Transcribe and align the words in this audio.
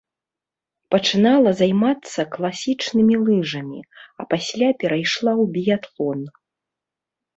Пачынала 0.95 1.49
займацца 1.59 2.21
класічнымі 2.37 3.15
лыжамі, 3.27 3.79
а 4.23 4.29
пасля 4.35 4.69
перайшла 4.85 5.33
ў 5.43 5.57
біятлон. 5.59 6.19